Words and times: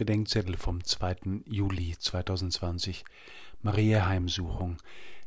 Bedenkzettel 0.00 0.56
vom 0.56 0.82
2. 0.82 1.42
Juli 1.44 1.94
2020 1.98 3.04
Maria 3.60 4.06
Heimsuchung 4.06 4.78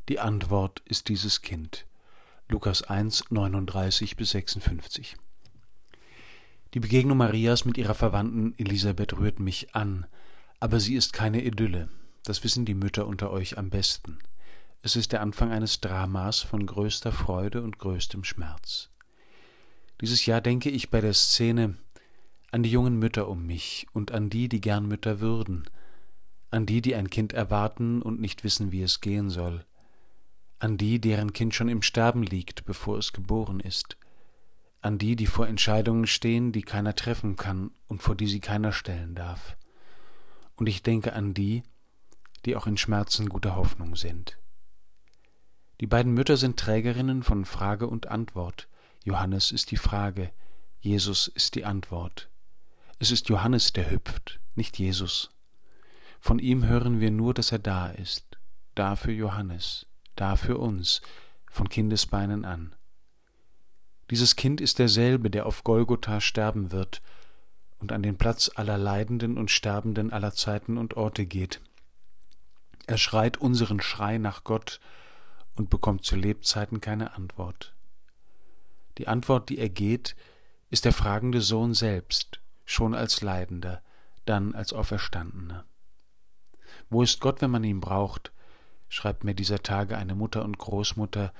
Die 0.09 0.19
Antwort 0.19 0.81
ist 0.85 1.09
dieses 1.09 1.43
Kind. 1.43 1.85
Lukas 2.49 2.81
1, 2.81 3.25
39 3.29 4.15
bis 4.15 4.31
56 4.31 5.15
Die 6.73 6.79
Begegnung 6.79 7.19
Marias 7.19 7.65
mit 7.65 7.77
ihrer 7.77 7.93
Verwandten 7.93 8.55
Elisabeth 8.57 9.15
rührt 9.15 9.39
mich 9.39 9.75
an, 9.75 10.07
aber 10.59 10.79
sie 10.79 10.95
ist 10.95 11.13
keine 11.13 11.43
Idylle. 11.43 11.89
Das 12.23 12.43
wissen 12.43 12.65
die 12.65 12.73
Mütter 12.73 13.05
unter 13.05 13.29
euch 13.29 13.59
am 13.59 13.69
besten. 13.69 14.17
Es 14.81 14.95
ist 14.95 15.11
der 15.11 15.21
Anfang 15.21 15.51
eines 15.51 15.81
Dramas 15.81 16.39
von 16.39 16.65
größter 16.65 17.11
Freude 17.11 17.61
und 17.61 17.77
größtem 17.77 18.23
Schmerz. 18.23 18.89
Dieses 20.01 20.25
Jahr 20.25 20.41
denke 20.41 20.71
ich 20.71 20.89
bei 20.89 20.99
der 20.99 21.13
Szene 21.13 21.75
an 22.53 22.61
die 22.61 22.69
jungen 22.69 22.99
Mütter 22.99 23.27
um 23.29 23.47
mich 23.47 23.87
und 23.93 24.11
an 24.11 24.29
die, 24.29 24.47
die 24.47 24.61
gern 24.61 24.87
Mütter 24.87 25.19
würden, 25.19 25.67
an 26.51 26.67
die, 26.67 26.83
die 26.83 26.93
ein 26.93 27.09
Kind 27.09 27.33
erwarten 27.33 27.99
und 28.03 28.21
nicht 28.21 28.43
wissen, 28.43 28.71
wie 28.71 28.83
es 28.83 29.01
gehen 29.01 29.31
soll, 29.31 29.65
an 30.59 30.77
die, 30.77 31.01
deren 31.01 31.33
Kind 31.33 31.55
schon 31.55 31.67
im 31.67 31.81
Sterben 31.81 32.21
liegt, 32.21 32.63
bevor 32.65 32.99
es 32.99 33.11
geboren 33.11 33.59
ist, 33.59 33.97
an 34.81 34.99
die, 34.99 35.15
die 35.15 35.25
vor 35.25 35.47
Entscheidungen 35.47 36.05
stehen, 36.05 36.51
die 36.51 36.61
keiner 36.61 36.93
treffen 36.93 37.37
kann 37.37 37.71
und 37.87 38.03
vor 38.03 38.13
die 38.13 38.27
sie 38.27 38.39
keiner 38.39 38.71
stellen 38.71 39.15
darf. 39.15 39.57
Und 40.55 40.67
ich 40.67 40.83
denke 40.83 41.13
an 41.13 41.33
die, 41.33 41.63
die 42.45 42.55
auch 42.55 42.67
in 42.67 42.77
Schmerzen 42.77 43.29
guter 43.29 43.55
Hoffnung 43.55 43.95
sind. 43.95 44.37
Die 45.81 45.87
beiden 45.87 46.13
Mütter 46.13 46.37
sind 46.37 46.59
Trägerinnen 46.59 47.23
von 47.23 47.45
Frage 47.45 47.87
und 47.87 48.09
Antwort. 48.09 48.67
Johannes 49.03 49.51
ist 49.51 49.71
die 49.71 49.77
Frage, 49.77 50.31
Jesus 50.81 51.27
ist 51.27 51.55
die 51.55 51.65
Antwort. 51.65 52.29
Es 53.03 53.11
ist 53.11 53.27
Johannes, 53.27 53.73
der 53.73 53.91
hüpft, 53.91 54.39
nicht 54.55 54.79
Jesus. 54.79 55.29
Von 56.21 56.39
ihm 56.39 56.63
hören 56.63 57.01
wir 57.01 57.11
nur, 57.11 57.33
dass 57.33 57.51
er 57.51 57.59
da 57.59 57.87
ist, 57.87 58.37
da 58.75 58.95
für 58.95 59.11
Johannes, 59.11 59.87
da 60.15 60.37
für 60.37 60.57
uns, 60.57 61.01
von 61.51 61.67
Kindesbeinen 61.67 62.45
an. 62.45 62.73
Dieses 64.09 64.37
Kind 64.37 64.61
ist 64.61 64.79
derselbe, 64.79 65.29
der 65.29 65.47
auf 65.47 65.65
Golgotha 65.65 66.21
sterben 66.21 66.71
wird 66.71 67.01
und 67.77 67.91
an 67.91 68.03
den 68.03 68.17
Platz 68.17 68.49
aller 68.55 68.77
Leidenden 68.77 69.37
und 69.37 69.51
Sterbenden 69.51 70.13
aller 70.13 70.31
Zeiten 70.31 70.77
und 70.77 70.93
Orte 70.93 71.25
geht. 71.25 71.59
Er 72.87 72.97
schreit 72.97 73.35
unseren 73.35 73.81
Schrei 73.81 74.17
nach 74.17 74.45
Gott 74.45 74.79
und 75.55 75.69
bekommt 75.69 76.05
zu 76.05 76.15
Lebzeiten 76.15 76.79
keine 76.79 77.15
Antwort. 77.15 77.75
Die 78.97 79.09
Antwort, 79.09 79.49
die 79.49 79.57
er 79.57 79.67
geht, 79.67 80.15
ist 80.69 80.85
der 80.85 80.93
fragende 80.93 81.41
Sohn 81.41 81.73
selbst, 81.73 82.39
schon 82.65 82.93
als 82.93 83.21
Leidender, 83.21 83.81
dann 84.25 84.55
als 84.55 84.73
Auferstandener. 84.73 85.65
Wo 86.89 87.03
ist 87.03 87.19
Gott, 87.19 87.41
wenn 87.41 87.51
man 87.51 87.63
ihn 87.63 87.79
braucht? 87.79 88.31
schreibt 88.89 89.23
mir 89.23 89.33
dieser 89.33 89.63
Tage 89.63 89.97
eine 89.97 90.13
Mutter 90.13 90.43
und 90.43 90.57
Großmutter, 90.57 91.33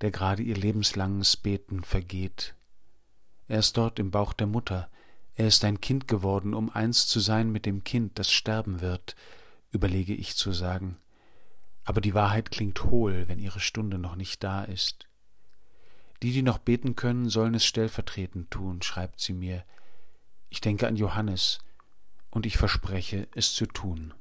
der 0.00 0.10
gerade 0.10 0.42
ihr 0.42 0.56
lebenslanges 0.56 1.36
Beten 1.36 1.82
vergeht. 1.82 2.54
Er 3.48 3.58
ist 3.58 3.76
dort 3.76 3.98
im 3.98 4.10
Bauch 4.10 4.32
der 4.32 4.46
Mutter, 4.46 4.88
er 5.34 5.48
ist 5.48 5.64
ein 5.64 5.80
Kind 5.80 6.08
geworden, 6.08 6.54
um 6.54 6.70
eins 6.70 7.06
zu 7.06 7.18
sein 7.18 7.50
mit 7.50 7.66
dem 7.66 7.84
Kind, 7.84 8.18
das 8.18 8.30
sterben 8.30 8.80
wird, 8.80 9.16
überlege 9.70 10.14
ich 10.14 10.36
zu 10.36 10.52
sagen. 10.52 10.98
Aber 11.84 12.00
die 12.00 12.14
Wahrheit 12.14 12.50
klingt 12.50 12.84
hohl, 12.84 13.26
wenn 13.28 13.38
ihre 13.38 13.60
Stunde 13.60 13.98
noch 13.98 14.14
nicht 14.14 14.44
da 14.44 14.62
ist. 14.62 15.08
Die, 16.22 16.32
die 16.32 16.42
noch 16.42 16.58
beten 16.58 16.94
können, 16.94 17.28
sollen 17.28 17.54
es 17.54 17.64
stellvertretend 17.64 18.50
tun, 18.50 18.82
schreibt 18.82 19.20
sie 19.20 19.32
mir, 19.32 19.64
ich 20.52 20.60
denke 20.60 20.86
an 20.86 20.96
Johannes, 20.96 21.60
und 22.28 22.44
ich 22.44 22.58
verspreche, 22.58 23.26
es 23.34 23.54
zu 23.54 23.64
tun. 23.64 24.12